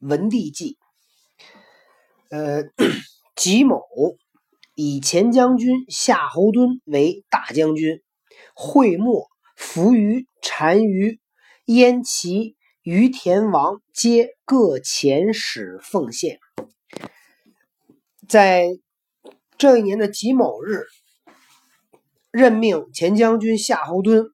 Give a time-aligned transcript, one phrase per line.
[0.00, 0.76] 文帝纪。
[2.30, 2.64] 呃，
[3.34, 3.82] 己卯，
[4.74, 8.02] 以前将军夏侯惇为大将军，
[8.54, 11.20] 会墨、扶余、单于、
[11.64, 16.38] 燕齐、于田王皆各遣使奉献。
[18.28, 18.68] 在
[19.58, 20.84] 这一年的己卯日，
[22.30, 24.30] 任命前将军夏侯惇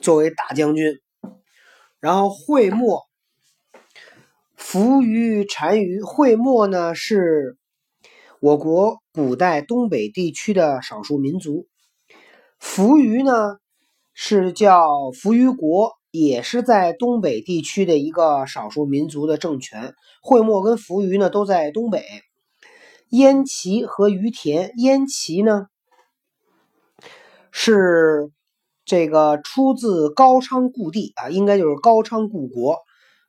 [0.00, 1.00] 作为大将军，
[1.98, 3.02] 然后会墨。
[4.64, 7.58] 扶余单于，会墨呢是
[8.40, 11.66] 我国古代东北地区的少数民族。
[12.58, 13.56] 扶余呢
[14.14, 19.94] 是叫扶余国，也是在东北地区的一个少数民族的政权。
[20.22, 22.04] 会墨跟扶余呢都在东北。
[23.10, 25.66] 燕齐和于田，燕齐呢
[27.50, 28.30] 是
[28.86, 32.78] 这个出自高昌故地啊，应该就是高昌故国。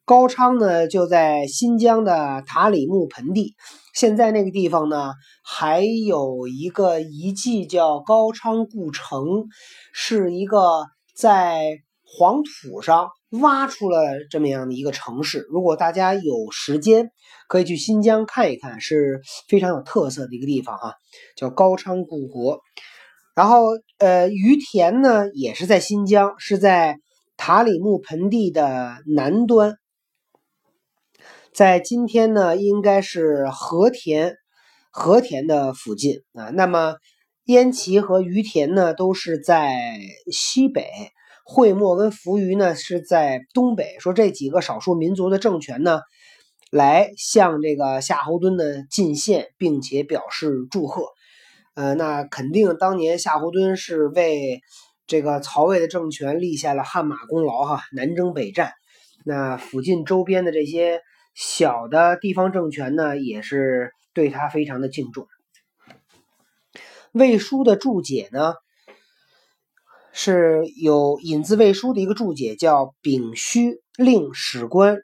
[0.05, 3.55] 高昌呢，就在新疆的塔里木盆地。
[3.93, 5.13] 现在那个地方呢，
[5.45, 9.45] 还有一个遗迹叫高昌故城，
[9.93, 13.07] 是一个在黄土上
[13.41, 15.47] 挖出了这么样的一个城市。
[15.49, 17.11] 如果大家有时间，
[17.47, 20.91] 可以去新疆看一看，是非常有特色的一个地方啊，
[21.37, 22.59] 叫高昌故国。
[23.35, 23.67] 然后，
[23.99, 26.97] 呃，于田呢，也是在新疆，是在
[27.37, 29.77] 塔里木盆地的南端。
[31.53, 34.37] 在今天呢，应该是和田，
[34.89, 36.45] 和田的附近啊。
[36.45, 36.95] 那么
[37.45, 39.75] 燕齐和于田呢，都是在
[40.31, 40.81] 西北；
[41.45, 43.97] 会墨跟扶余呢，是在东北。
[43.99, 45.99] 说这几个少数民族的政权呢，
[46.71, 51.05] 来向这个夏侯惇呢进献，并且表示祝贺。
[51.75, 54.61] 呃，那肯定当年夏侯惇是为
[55.05, 58.71] 这个曹魏的政权立下了汗马功劳哈，南征北战。
[59.23, 60.99] 那附近周边的这些。
[61.33, 65.27] 小的地方政权呢，也是对他非常的敬重。
[67.11, 68.53] 魏书的注解呢，
[70.11, 74.97] 是有引自魏书的一个注解，叫丙戌令史官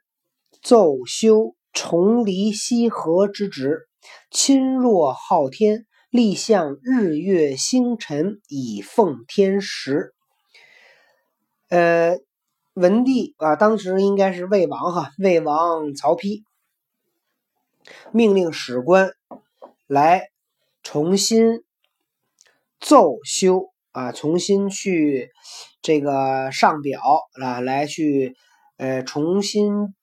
[0.61, 3.87] 奏修崇黎西河之职，
[4.31, 10.13] 亲若昊天，立向日月星辰以奉天时。
[11.69, 12.17] 呃。
[12.79, 16.43] 文帝啊，当时应该是魏王哈，魏王曹丕
[18.11, 19.11] 命令史官
[19.85, 20.29] 来
[20.81, 21.63] 重新
[22.79, 25.29] 奏修啊，重新去
[25.81, 27.01] 这个上表
[27.41, 28.35] 啊，来去
[28.77, 29.93] 呃重新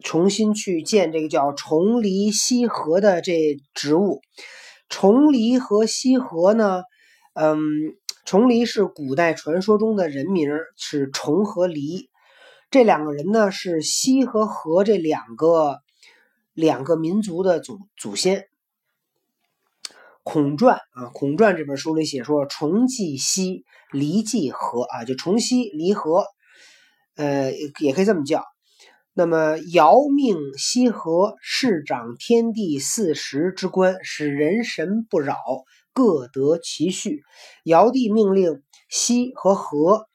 [0.00, 4.20] 重新去建这个叫崇黎西河的这职务。
[4.88, 6.82] 崇黎和西河呢，
[7.32, 7.58] 嗯。
[8.30, 12.08] 重黎是古代传说中的人名，是重和黎
[12.70, 15.80] 这两个人呢，是西和和这两个
[16.52, 18.44] 两个民族的祖祖先。
[20.22, 26.24] 孔传啊，孔传这本书里写说，重祭西，黎祭和啊，就重西黎和，
[27.16, 28.44] 呃，也可以这么叫。
[29.12, 35.34] 那么尧命西和侍掌天地四时之官，使人神不扰。
[36.00, 37.20] 各得其序。
[37.64, 40.06] 尧帝命令羲和和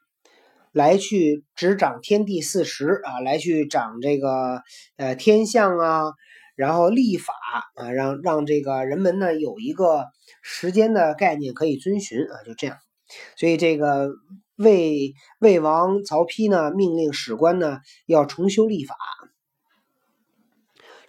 [0.72, 4.64] 来去执掌天地四时啊，来去掌这个
[4.98, 6.14] 呃天象啊，
[6.56, 7.36] 然后立法
[7.76, 10.06] 啊，让让这个人们呢有一个
[10.42, 12.78] 时间的概念可以遵循啊，就这样。
[13.38, 14.10] 所以这个
[14.56, 18.96] 魏魏王曹丕呢，命令史官呢要重修历法。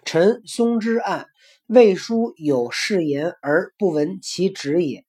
[0.05, 1.25] 陈松之案。
[1.67, 5.03] 魏书有誓言而不闻其旨也。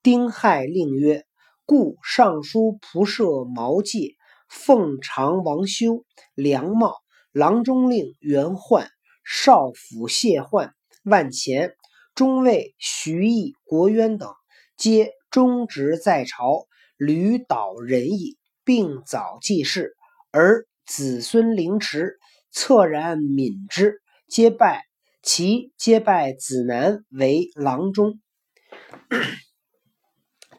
[0.00, 1.24] 丁亥令曰：
[1.66, 4.14] 故尚书仆射毛玠、
[4.48, 6.04] 奉常王修、
[6.36, 6.94] 梁茂、
[7.32, 8.88] 郎中令袁焕、
[9.24, 10.72] 少府谢焕、
[11.02, 11.74] 万钱、
[12.14, 14.32] 中尉徐毅、国渊等，
[14.76, 16.66] 皆忠直在朝，
[16.96, 19.96] 屡导仁义，并早继世，
[20.30, 22.20] 而子孙凌迟，
[22.54, 24.84] 恻然悯之，皆拜。
[25.24, 28.20] 其皆拜子南为郎中。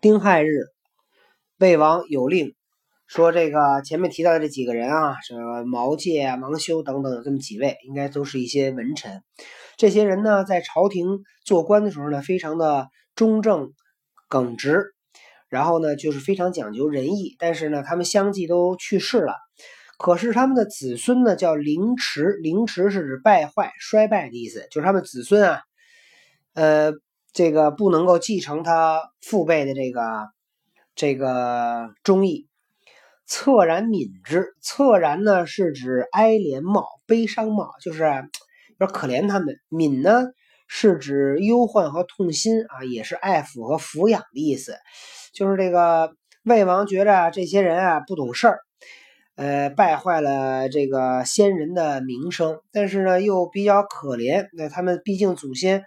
[0.02, 0.50] 丁亥日，
[1.60, 2.56] 魏王有令
[3.06, 9.22] 说：“这个前面提到的这几个人啊，这个毛玠啊、王修等等，这么几位，应该都是一些文臣。
[9.78, 13.72] 这些人呢，在朝廷做官的时候呢，非常的忠正
[14.28, 14.96] 耿直，
[15.48, 17.36] 然后呢，就是非常讲究仁义。
[17.38, 19.36] 但是呢，他们相继都去世了。”
[19.98, 22.38] 可是他们的子孙呢，叫凌迟。
[22.42, 25.62] 凌迟是指败坏、衰败的意思，就是他们子孙啊，
[26.54, 26.94] 呃，
[27.34, 30.02] 这个不能够继承他父辈的这个
[30.96, 32.48] 这个忠义。
[33.28, 38.04] 恻然悯之，恻然呢是指哀怜貌、悲伤貌，就是
[38.78, 39.56] 有点可怜他们。
[39.72, 40.28] 悯呢
[40.68, 44.76] 是指忧患和痛心啊，也是爱抚和抚养的意思。
[45.34, 46.14] 就是这个
[46.44, 48.60] 魏王觉着这些人啊不懂事儿，
[49.36, 54.48] 呃，败坏了这个先人的名声，但是呢又比较可怜。
[54.54, 55.84] 那他们毕竟祖先。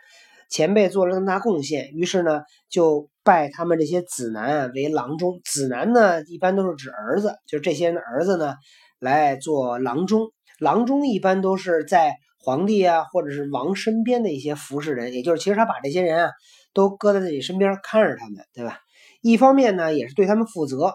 [0.50, 2.40] 前辈做了那么大贡献，于是呢，
[2.70, 5.42] 就拜他们这些子男为郎中。
[5.44, 8.54] 子男呢，一般都是指儿子，就是这些人的儿子呢，
[8.98, 10.32] 来做郎中。
[10.58, 16.30] 郎中一般都是在皇帝啊，或者是王身边的一些服侍人，也就是其实他把这些人啊，
[16.72, 18.78] 都搁在自己身边看着他们，对吧？
[19.20, 20.94] 一方面呢，也是对他们负责，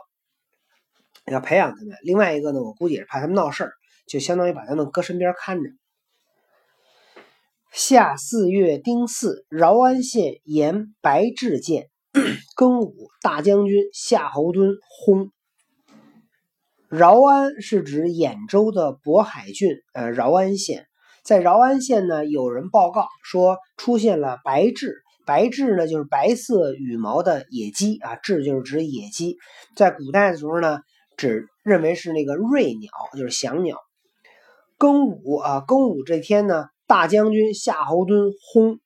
[1.25, 3.71] 要培养他们；另外一个呢，我估计也是怕他们闹事儿，
[4.07, 5.69] 就相当于把他们搁身边看着。
[7.71, 11.89] 夏四月丁巳，饶安县沿白志见，
[12.55, 14.75] 庚午，大将军夏侯惇
[15.07, 15.29] 薨。
[16.89, 20.85] 饶安是指兖州的渤海郡，呃，饶安县。
[21.23, 24.91] 在饶安县呢，有人报告说出现了白雉。
[25.25, 29.37] 白雉呢，就是白色羽毛的野鸡啊，雉就是指野鸡。
[29.75, 30.81] 在古代的时候呢，
[31.17, 33.77] 只认为是那个瑞鸟，就是翔鸟。
[34.77, 36.67] 庚午啊，庚午这天呢。
[36.85, 38.77] 大将军夏侯惇薨。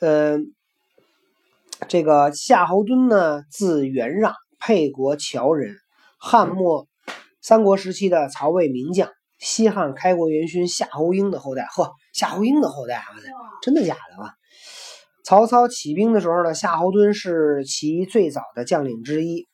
[0.00, 0.38] 呃，
[1.88, 5.76] 这个夏侯惇呢，字元让，沛国谯人，
[6.18, 6.88] 汉末
[7.40, 9.08] 三国时期的曹魏名将，
[9.38, 11.66] 西汉开国元勋夏侯婴的后代。
[11.74, 13.04] 呵，夏侯婴的后代啊，
[13.62, 14.34] 真的假的啊？
[15.24, 19.46] 曹操起兵的时候呢，夏侯惇是其最早的将领之一。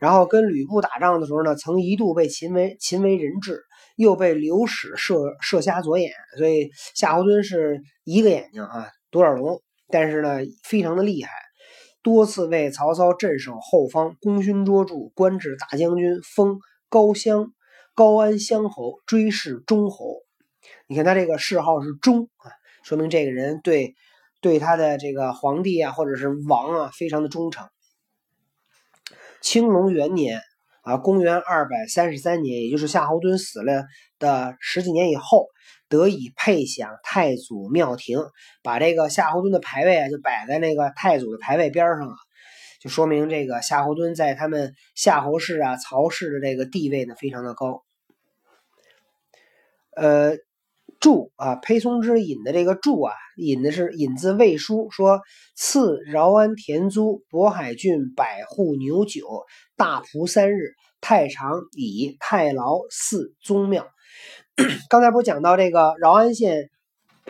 [0.00, 3.62] 然后跟吕布打仗的时候呢，曾一度被擒为擒为人质。
[3.96, 9.62] 又被刘史射射瞎左眼，所以夏侯惇是一个眼睛啊，独眼龙。
[9.88, 11.30] 但是呢，非常的厉害，
[12.02, 16.58] 多次为曹操镇守后方，功勋卓著，官至大将军，封
[16.90, 17.54] 高乡
[17.94, 20.16] 高安乡侯，追谥忠侯。
[20.88, 22.52] 你看他这个谥号是忠啊，
[22.84, 23.94] 说明这个人对
[24.42, 27.66] 对他的这个皇帝啊，或者是王啊，非常的忠诚。
[29.46, 30.40] 青龙元年。
[30.82, 33.86] 啊，公元二百三十三年，也就是夏侯惇死了
[34.20, 35.46] 的十几年以后，
[35.88, 38.20] 得以配享太祖庙庭，
[38.62, 42.14] 把这个夏侯惇的牌位啊，就摆在那个太祖的牌位边上了，
[42.80, 47.82] 就说明这个夏侯惇在他们夏侯氏啊、曹氏的这个地位呢，非常的高。
[49.96, 50.36] 呃。
[51.00, 55.20] 注啊，裴松之引的这个注啊，引的是引自魏书，说
[55.54, 59.22] 赐饶安田租渤海郡百户牛酒，
[59.76, 63.86] 大仆三日，太常以太牢祀宗庙。
[64.88, 66.70] 刚才不是讲到这个饶安县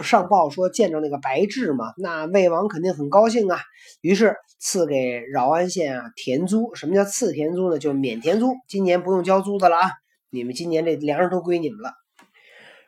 [0.00, 1.92] 上报说见着那个白雉吗？
[1.98, 3.58] 那魏王肯定很高兴啊，
[4.00, 6.74] 于是赐给饶安县啊田租。
[6.74, 7.78] 什么叫赐田租呢？
[7.78, 9.90] 就免田租，今年不用交租的了啊，
[10.30, 11.92] 你们今年这粮食都归你们了。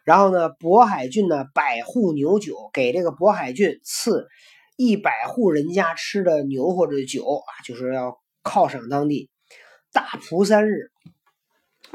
[0.08, 4.26] 然后呢，渤海郡呢，百户牛酒给这个渤海郡赐
[4.74, 9.28] 一百户人家吃的牛或者酒啊，就是要犒赏当地。
[9.92, 10.90] 大仆三日，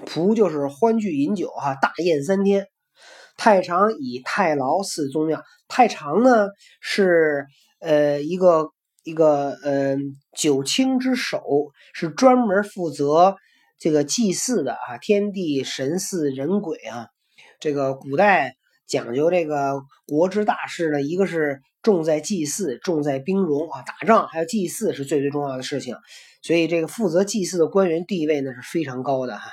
[0.05, 2.67] 仆就是欢聚饮酒哈，大宴三天。
[3.35, 6.49] 太常以太牢祀宗庙，太常呢
[6.81, 7.47] 是
[7.79, 8.69] 呃一个
[9.03, 9.97] 一个呃
[10.37, 11.41] 九卿之首，
[11.93, 13.37] 是专门负责
[13.79, 17.07] 这个祭祀的啊，天地神祀人鬼啊。
[17.63, 25.95] 这个古代讲究这个国之大事呢，一个是重在祭祀，重在兵戎啊，打仗还有祭祀是最最重要的事情，
[26.41, 29.49] 所以这个负责祭祀的官员地位呢是非常高的哈。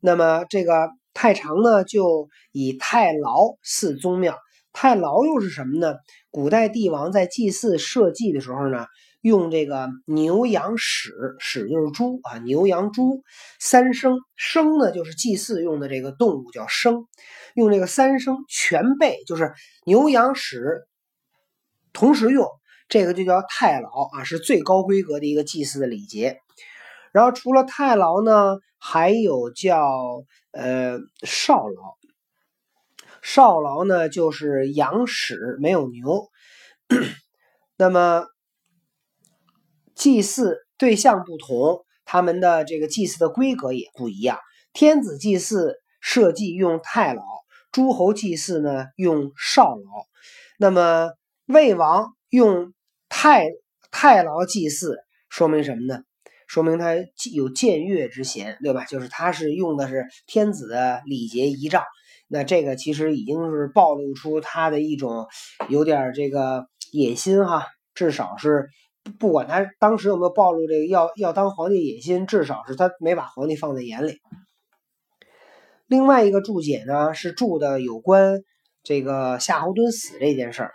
[0.00, 4.36] 那么这个太常呢，就以太牢祀宗庙，
[4.72, 5.94] 太牢又是什么呢？
[6.32, 8.84] 古代帝王在祭祀社稷的时候呢。
[9.20, 11.10] 用这个牛羊豕，
[11.40, 13.24] 豕就是猪啊，牛羊猪
[13.58, 17.06] 三牲，牲呢就是祭祀用的这个动物叫牲，
[17.54, 19.52] 用这个三牲全备，就是
[19.84, 20.60] 牛羊豕
[21.92, 22.46] 同时用，
[22.88, 26.38] 这个就叫太牢啊，是最高规格的一个祭祀的礼节。
[27.10, 31.96] 然后除了太牢呢，还有叫呃少牢，
[33.20, 36.28] 少牢呢就是羊豕没有牛，
[37.76, 38.24] 那么。
[39.98, 44.38] 祭祀对象不同，他们的这个祭祀的规格也不一样。
[44.72, 47.22] 天子祭祀社稷用太牢，
[47.72, 49.82] 诸侯祭祀呢用少牢。
[50.56, 51.10] 那么
[51.46, 52.72] 魏王用
[53.08, 53.48] 太
[53.90, 56.02] 太牢祭祀，说明什么呢？
[56.46, 56.94] 说明他
[57.34, 58.84] 有僭越之嫌，对吧？
[58.84, 61.82] 就是他是用的是天子的礼节仪仗。
[62.28, 65.26] 那这个其实已经是暴露出他的一种
[65.68, 68.68] 有点这个野心哈，至少是。
[69.18, 74.20] 不管他当时有没有暴露这个要要当皇帝野心，至少是他没把皇帝放在眼里。
[75.86, 78.42] 另外一个注解呢，是注的有关
[78.82, 80.72] 这个夏侯惇死这件事儿。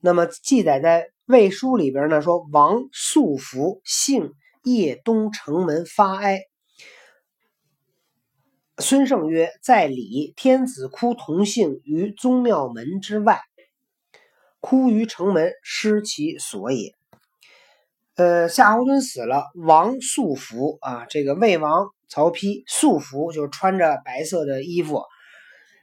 [0.00, 6.42] 那么记载在《魏书》里边呢，说王素服，幸夜东城门发哀。
[8.78, 13.40] 孙胜曰：“在礼，天子哭同姓于宗庙门之外，
[14.64, 16.94] 哭于城门，失其所也。”
[18.16, 25.02] 呃，夏侯惇死了，王素服啊，这个魏王曹丕素服就穿着白色的衣服，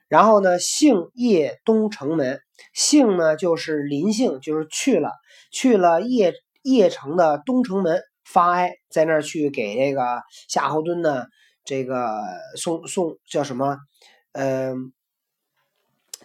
[0.07, 2.39] 然后呢，幸夜东城门，
[2.73, 5.11] 幸呢就是临幸，就是去了
[5.51, 6.33] 去了邺
[6.63, 11.25] 邺城的东城门发哀，在那儿去给这个夏侯惇呢。
[11.63, 12.23] 这个
[12.55, 13.77] 送送叫什么？
[14.31, 14.91] 嗯，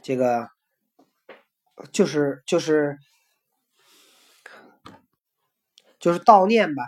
[0.03, 0.49] 这个
[1.93, 2.99] 就是就是
[5.99, 6.83] 就是悼念吧。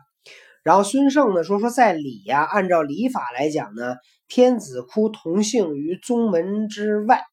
[0.62, 7.24] 然后孙胜呢说说在礼呀，按照礼法来讲呢，天子哭同姓于宗门之外，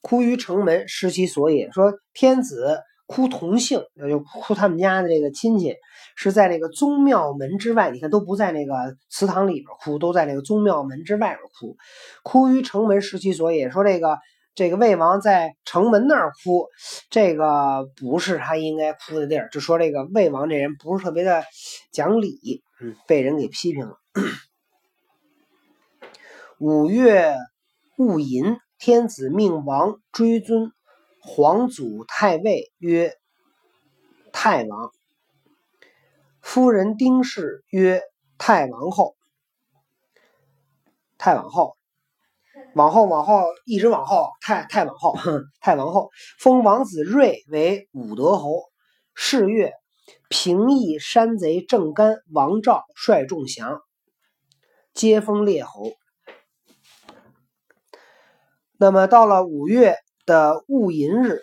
[0.00, 1.70] 哭于城门失其所也。
[1.72, 2.80] 说天子。
[3.10, 5.74] 哭同姓，那就哭他们家的这个亲戚，
[6.14, 7.90] 是在那个宗庙门之外。
[7.90, 11.78] 你看都不在那个祠堂里边哭，都在那个宗庙门之外边哭。
[12.22, 14.18] 哭于城门失其所也，说这个
[14.58, 16.66] 这个魏王在城门那儿哭，
[17.10, 19.48] 这个不是他应该哭的地儿。
[19.50, 21.44] 就说这个魏王这人不是特别的
[21.92, 24.00] 讲理，嗯，被人给批评了。
[26.58, 27.36] 五月
[27.98, 30.72] 戊寅，天子命王追尊。
[31.20, 33.12] 皇祖太尉曰
[34.32, 34.90] 太王，
[36.40, 38.02] 夫人丁氏曰
[38.38, 39.14] 太王后。
[41.16, 41.77] 太王后，
[42.78, 45.14] 往后往后一直往后，太太往后，
[45.60, 48.62] 太往后封王子睿为武德侯。
[49.14, 49.72] 是月，
[50.28, 53.80] 平邑山贼郑干、王昭率众降，
[54.94, 55.90] 皆封列侯。
[58.78, 59.96] 那么到了五月。
[60.28, 61.40] 的戊寅日，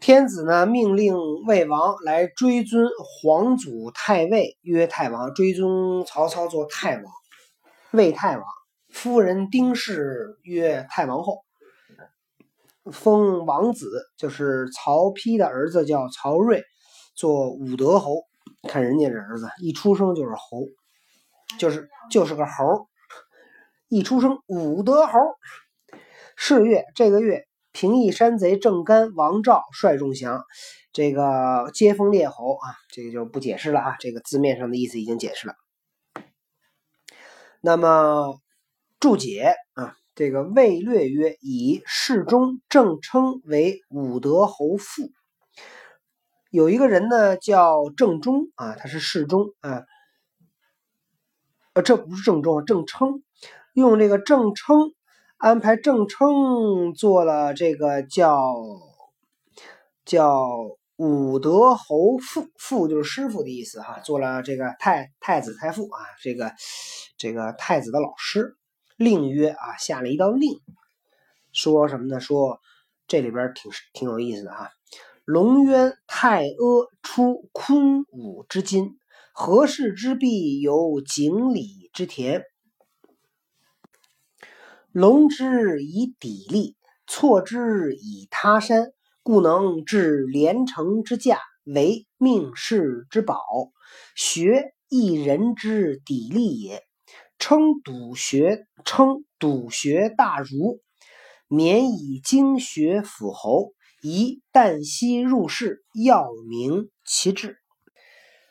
[0.00, 1.14] 天子呢命令
[1.46, 7.04] 魏王来追尊皇祖太尉曰太王，追尊曹操做太王，
[7.90, 8.46] 魏太王。
[8.98, 11.44] 夫人丁氏曰太王后，
[12.90, 16.64] 封王子，就是曹丕的儿子叫曹睿，
[17.14, 18.24] 做武德侯。
[18.68, 20.64] 看人家这儿子一出生就是侯，
[21.60, 22.88] 就是就是个猴，
[23.88, 25.12] 一出生武德侯。
[26.34, 27.46] 是月这个月。
[27.70, 30.42] 平邑山贼郑干、王昭率众降，
[30.92, 35.54] 这个接封列侯啊，这个就不解释了啊，这个字面上的意思已经解释了。
[37.60, 38.40] 那么
[39.00, 45.10] 注解啊，这个魏略曰：以世中郑称为武德侯父。
[46.50, 49.84] 有一个人呢叫郑中啊，他是世中啊，
[51.74, 53.22] 呃，这不是郑中，郑称
[53.72, 54.92] 用这个郑称。
[55.36, 58.52] 安排郑称做了这个叫
[60.04, 60.42] 叫
[60.96, 66.52] 武德侯父，父就是师傅的意思哈，做了这个太太子太傅啊，这个
[67.16, 68.57] 这个太子的老师。
[68.98, 70.60] 令曰啊，下了一道令，
[71.52, 72.18] 说什么呢？
[72.18, 72.58] 说
[73.06, 74.70] 这里边挺挺有意思的啊。
[75.24, 78.98] 龙渊太阿出昆武之金，
[79.32, 82.42] 何氏之弊有井里之田。
[84.90, 86.74] 龙之以砥砺，
[87.06, 88.90] 错之以他山，
[89.22, 93.38] 故能治连城之驾，为命世之宝。
[94.16, 96.87] 学一人之砥砺也。
[97.38, 100.80] 称笃学，称笃学大儒，
[101.46, 107.56] 免以经学辅侯，宜旦夕入仕，要明其志。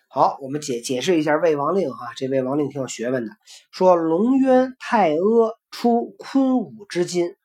[0.09, 3.31] 好，我们解解释一下魏王令哈，这魏王令挺有学问的。
[3.71, 7.35] 说龙渊太阿出昆武之金，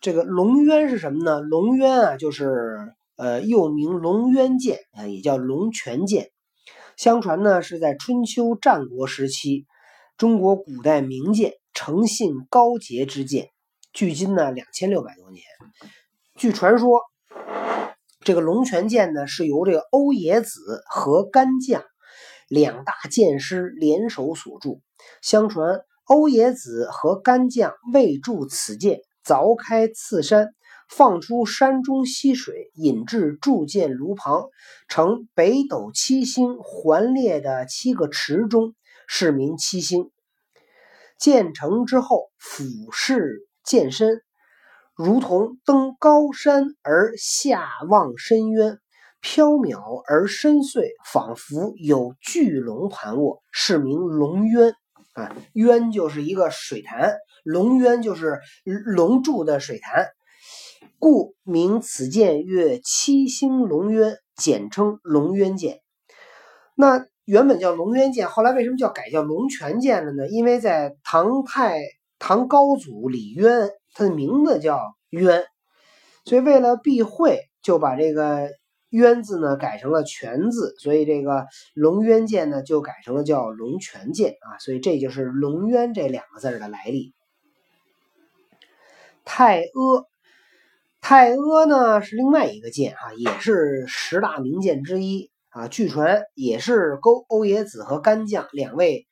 [0.00, 1.40] 这个龙渊是什么呢？
[1.40, 6.30] 龙渊啊，就是呃，又名龙渊剑啊，也叫龙泉剑。
[6.96, 9.66] 相传呢，是在春秋战国时期，
[10.18, 13.50] 中国古代名剑，诚信高洁之剑，
[13.92, 15.44] 距今呢两千六百多年。
[16.34, 17.02] 据传说，
[18.24, 21.84] 这个龙泉剑呢，是由这个欧冶子和干将。
[22.48, 24.80] 两大剑师联手所铸。
[25.22, 30.48] 相传欧冶子和干将为铸此剑，凿开刺山，
[30.88, 34.46] 放出山中溪水，引至铸剑炉旁，
[34.88, 38.74] 呈北斗七星环列的七个池中，
[39.08, 40.12] 是名七星。
[41.18, 42.62] 建成之后，俯
[42.92, 44.22] 视剑身，
[44.94, 48.78] 如同登高山而下望深渊，
[49.20, 54.74] 缥缈而深邃，仿佛有巨龙盘卧，是名龙渊。
[55.14, 58.38] 啊，渊就是一个水潭，龙渊就是
[58.84, 60.06] 龙柱的水潭，
[61.00, 65.80] 故名此剑曰七星龙渊，简称龙渊剑。
[66.76, 70.26] 那原本叫龙渊剑，后来为什么叫改叫龙泉剑了呢？
[70.28, 71.78] 因为在唐太
[72.18, 73.70] 唐高祖李渊。
[73.94, 75.44] 他的名字叫渊，
[76.24, 78.48] 所以为了避讳，就把这个
[78.90, 87.12] 渊字呢改成了泉字，所以这个龙渊剑呢就改成了叫龙泉剑啊，所以这就是龙渊这两个字的来历。
[89.24, 90.06] 太阿，
[91.00, 99.08] 太阿呢是另外一个剑啊，也是十大名剑之一啊，据传也是勾欧冶子和干将两位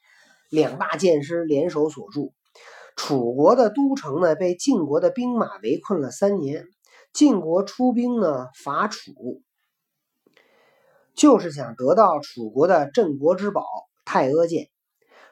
[0.49, 2.35] 两大剑师联手所铸。
[2.95, 6.65] 楚国的都城呢，被晋国的兵马围困了三年。
[7.13, 9.43] 晋国出兵呢，伐楚，
[11.17, 13.65] 就是想得到楚国的镇国之宝
[14.05, 14.69] 太阿剑。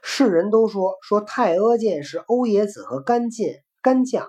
[0.03, 4.27] 世人都说，说太阿剑是欧冶子和干剑干将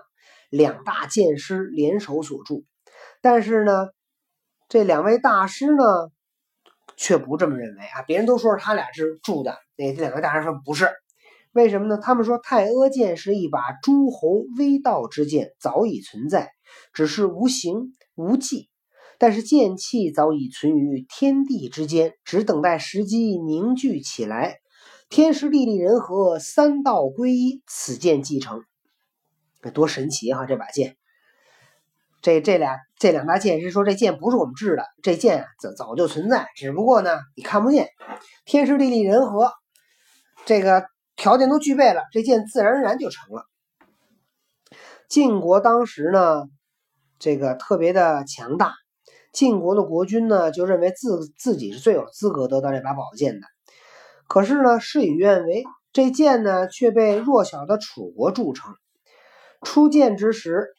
[0.50, 2.64] 两大剑师联手所铸。
[3.20, 3.88] 但是呢，
[4.68, 5.82] 这两位大师呢，
[6.96, 8.02] 却不这么认为啊。
[8.02, 10.88] 别人都说是他俩是铸的，那两个大人说不是。
[11.52, 11.96] 为什么呢？
[11.96, 16.50] 他们说太阿剑是一把诸侯微道之剑，早已存在，
[16.92, 18.68] 只是无形无迹。
[19.18, 24.58] 但是剑气早已存于天地之间，只等待时机凝聚起来，
[25.08, 28.64] 天时地利人和三道归一，此剑即成。
[29.72, 30.44] 多神奇哈！
[30.44, 30.96] 这把剑，
[32.26, 37.88] 这这俩这两大剑师说这剑不是我们制的，这剑早早就存在，只不过呢你看不见。
[38.44, 39.52] 天时地利人和，
[40.44, 40.84] 这个。
[41.14, 43.46] 条件都具备了，这剑自然而然就成了。
[45.08, 46.42] 晋国当时呢，
[47.18, 48.74] 这个特别的强大，
[49.32, 53.46] 晋国的国君呢就认为自自己是最有资格得到这把宝剑的。
[54.28, 58.74] 可是呢，事与愿违，这剑呢却被弱小的楚国铸成。
[59.62, 60.74] 出剑之时，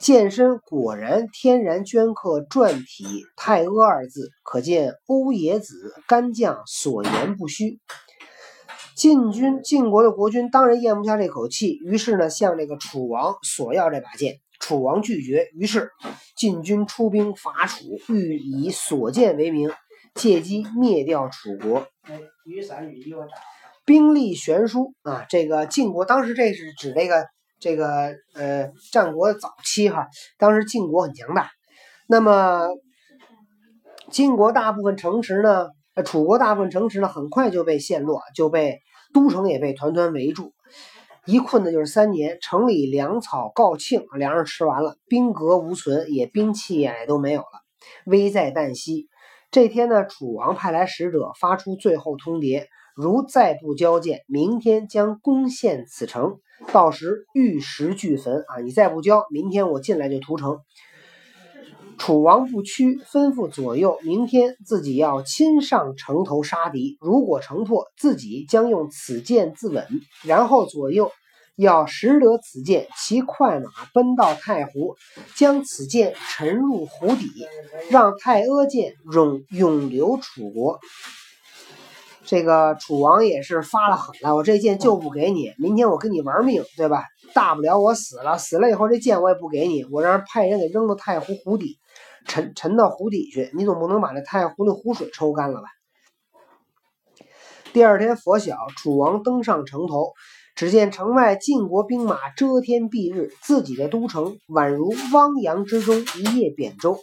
[0.00, 7.78] 剑身果然天然镌刻篆体“太阿”二字，可见欧冶子干将所言不虚。
[8.96, 14.40] 晋军晋国的国君当然咽不下这口气，于是呢向这个楚王索要这把剑。
[14.58, 15.90] 楚王拒绝，于是
[16.34, 19.70] 晋军出兵伐楚，欲以所见为名，
[20.14, 21.86] 借机灭掉楚国。
[22.46, 23.26] 雨伞雨我
[23.84, 25.26] 兵力悬殊啊！
[25.28, 27.26] 这个晋国当时这是指这个
[27.60, 31.50] 这个呃战国早期哈，当时晋国很强大。
[32.08, 32.68] 那么
[34.10, 35.68] 晋国大部分城池呢，
[36.04, 38.80] 楚国大部分城池呢，很快就被陷落，就被。
[39.12, 40.52] 都城也被团团围住，
[41.26, 42.38] 一困的就是三年。
[42.40, 47.48] 城里粮草告罄，粮食吃完了，兵革无存，也兵器也都没有了，
[48.06, 49.08] 危在旦夕。
[49.50, 56.38] 这天呢，楚王派来使者，发出最后通牒：如再不交剑，明天将攻陷此城，
[56.72, 58.60] 到时玉石俱焚啊！
[58.62, 60.58] 你再不交，明天我进来就屠城。
[61.98, 69.84] 楚王不屈，吩咐左右：明天自己要亲上城头杀敌，如果城破，自己将用此剑自刎。
[70.24, 71.12] 然后左右
[71.56, 74.96] 要拾得此剑，骑快马奔到太湖，
[75.36, 77.28] 将此剑沉入湖底，
[77.90, 80.80] 让太阿剑永永留楚国。
[82.30, 87.06] 这个楚王也是发了狠了，我这剑就不给你，明天我跟你玩命，对吧？
[87.34, 91.80] 大不了我死了，死了以后这剑我也不给你，我让人派人给扔到太湖湖底。
[92.28, 95.66] 沉沉到湖底去，你总不能把这太湖的湖水抽干了吧？
[97.72, 100.12] 第二天拂晓，楚王登上城头，
[100.54, 107.00] 只见城外晋国兵马遮天蔽日，自己的都城宛如汪洋之中一叶扁舟，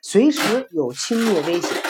[0.00, 1.89] 随时有侵略危险。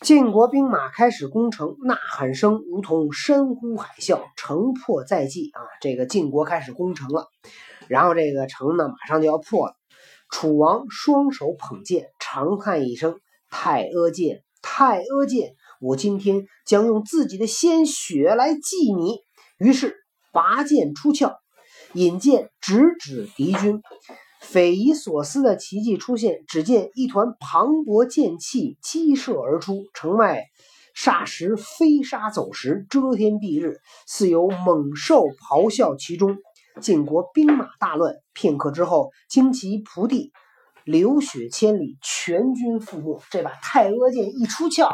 [0.00, 5.60] 晋国兵马开始攻城，呐喊声如同山呼海啸，城破在即啊！
[5.80, 7.26] 这个晋国开始攻城了，
[7.88, 9.74] 然后这个城呢，马上就要破了。
[10.30, 13.18] 楚王双手捧剑，长叹一声
[13.50, 15.56] ：“太阿剑，太阿剑！
[15.80, 19.18] 我今天将用自己的鲜血来祭你。”
[19.58, 19.96] 于是
[20.32, 21.40] 拔剑出鞘，
[21.92, 23.82] 引剑直指敌军。
[24.50, 30.46] 匪夷所思的奇迹出现，只见一团磅礴剑气激射而出，城外
[30.96, 36.38] 霎时飞沙走石，遮天蔽日，似有猛兽咆哮其中。
[36.80, 40.32] 晋国兵马大乱，片刻之后，旌旗铺地，
[40.84, 43.20] 流血千里，全军覆没。
[43.30, 44.88] 这把太阿剑一出鞘，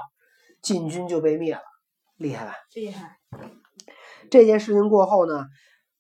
[0.63, 1.63] 晋军就被灭了，
[2.17, 2.55] 厉害吧？
[2.75, 3.19] 厉害。
[4.29, 5.47] 这件事情过后呢，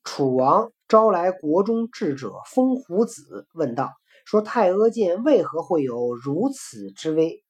[0.02, 3.90] 楚王招来国中智者风胡子，问道
[4.26, 7.42] ：“说太阿剑为何会有如此之威？”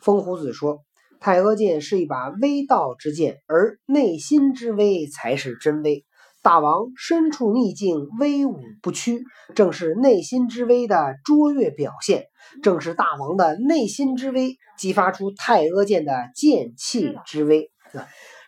[0.00, 0.84] 风胡子说
[1.18, 6.04] ：“太阿剑是一把威道之剑，而内心之威才是真威。
[6.40, 9.24] 大王身处逆境，威武不屈，
[9.56, 12.26] 正是内心之威的卓越表现。
[12.62, 17.72] 正是大王的内心之威，激发出太阿剑的剑气之威。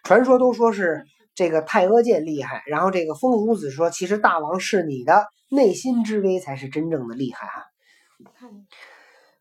[0.04, 1.02] 传说都说是。”
[1.40, 7.64] 这个太阿剑厉害，然后这个风胡子说：“其实大王是你的内心之威才是真正的厉害哈。”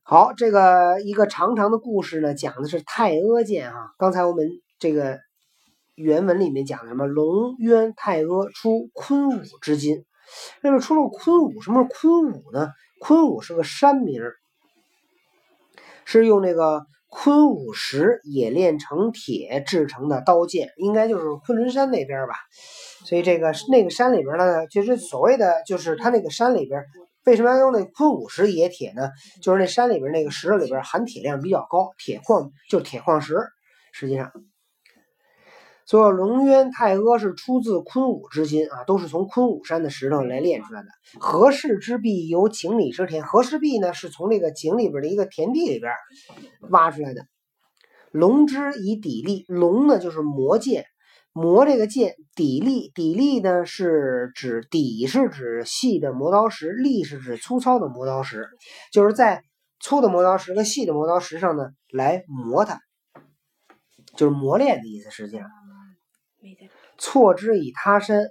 [0.01, 3.91] 好，这个一个长长的故事呢，讲的是太阿剑啊。
[3.97, 4.47] 刚才我们
[4.79, 5.19] 这个
[5.95, 7.05] 原文里面讲的什么？
[7.05, 10.05] 龙渊太阿出昆武之金，
[10.61, 12.69] 那么出了昆武，什么是昆武呢？
[13.01, 14.21] 昆武是个山名，
[16.05, 16.85] 是用那个。
[17.09, 22.35] 昆武石冶炼成铁制成的刀剑，应该就是昆仑山那边吧。
[23.05, 26.83] 所以这个那个山里边呢，就是所谓的就是它那个山里边，
[27.25, 29.09] 为什么要用那昆武石冶铁呢？
[29.41, 33.35] 就是那山里边那个石头里边含铁量比较高，铁矿就是铁矿石，
[33.91, 34.31] 实际上。
[35.89, 40.87] 所以龙渊太阿是出自昆武之金啊，都是从昆武山的石头来炼出来的。
[41.19, 45.91] 和氏之壁由井里之田，和氏璧呢是从那个井里边的一个田地里边
[46.69, 47.25] 挖出来的。
[48.11, 50.85] 龙之以砥砺，龙呢就是磨剑，
[51.33, 58.47] 磨这个剑砥砺，砥砺呢是指砥是指细的磨刀石，砺是指粗糙的磨刀石，
[58.93, 59.41] 就是在
[59.79, 62.79] 粗的磨刀石和细的磨刀石上呢来磨它，
[64.15, 65.49] 就是磨练的意思，实际上。
[66.97, 68.29] 错之以他身，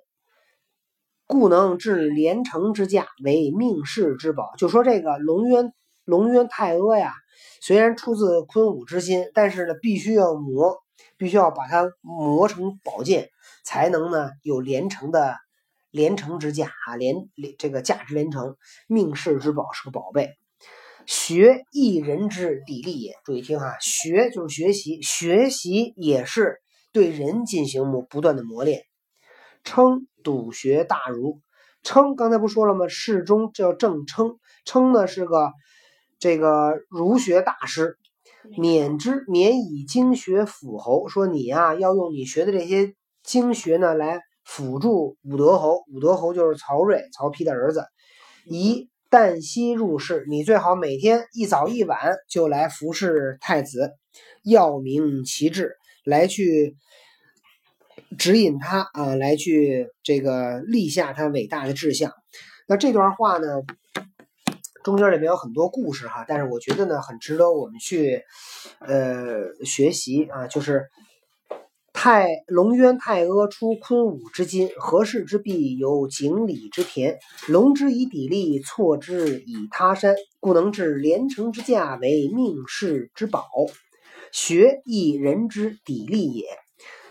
[1.26, 4.52] 故能置连城之驾，为命世之宝。
[4.56, 5.72] 就说这个龙渊
[6.04, 7.12] 龙渊太阿呀，
[7.60, 10.78] 虽然出自昆武之心，但是呢，必须要磨，
[11.16, 13.28] 必须要把它磨成宝剑，
[13.64, 15.36] 才能呢有连城的
[15.90, 20.30] 连城之价啊，连连这个价值连城，命世之宝是个宝贝。
[21.06, 23.14] 学一人之砥砺也。
[23.24, 26.56] 注意听哈，学就是学习，学习也是。
[26.98, 28.82] 对人进行磨不断的磨练，
[29.62, 31.40] 称笃学大儒，
[31.84, 32.88] 称刚才不说了吗？
[32.88, 35.52] 世中叫正称，称呢是个
[36.18, 37.98] 这个儒学大师，
[38.56, 47.84] 免之免以经学辅侯，说你啊要用你学的这些经学呢来辅助武德侯，武德侯就是曹睿，曹丕的儿子，
[48.44, 53.92] 宜旦夕入室，你最好每天一早一晚就来服侍太子，
[54.42, 55.76] 要明其志。
[56.04, 56.74] 来去
[58.16, 62.12] 指引他啊，来去这个立下他伟大的志向。
[62.66, 63.62] 那这段话呢，
[64.84, 68.22] 中间里面有很多故事哈，但是我觉得呢，很值得我们去
[68.78, 70.46] 呃学习啊。
[70.46, 70.86] 就是
[71.92, 77.18] 太龙渊太阿出昆武之金，何氏之璧有井里之田，
[77.48, 83.46] 龙之以砥砺，错之以他山，故能治连城之架，为命世之宝。
[84.30, 86.44] 学亦人之砥砺也，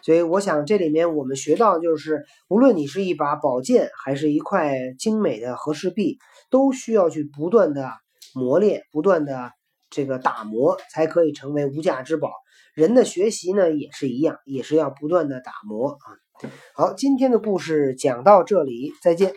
[0.07, 6.17] 所以我想这里面我们学到就是，无论你是一把宝剑，还是一块精美的和氏璧，
[6.49, 7.91] 都需要去不断的
[8.33, 9.51] 磨练，不断的
[9.89, 12.31] 这个打磨，才可以成为无价之宝。
[12.73, 16.47] 人的学习呢也是一样，也是要不断的打磨啊。
[16.73, 19.33] 好，今天的故事讲到这里，再见。